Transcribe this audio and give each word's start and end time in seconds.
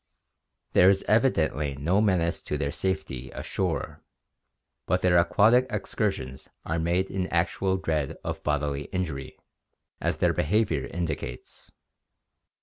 There 0.73 0.89
is 0.89 1.03
evi 1.07 1.29
dently 1.29 1.77
no 1.77 2.01
menace 2.01 2.41
to 2.41 2.57
their 2.57 2.71
safety 2.71 3.29
ashore 3.35 4.01
but 4.87 5.03
their 5.03 5.19
aquatic 5.19 5.67
excur 5.69 6.09
sions 6.11 6.49
are 6.65 6.79
made 6.79 7.11
in 7.11 7.27
actual 7.27 7.77
dread 7.77 8.17
of 8.23 8.41
bodily 8.41 8.85
injury, 8.85 9.37
as 9.99 10.17
their 10.17 10.33
behavior 10.33 10.87
indicates. 10.87 11.71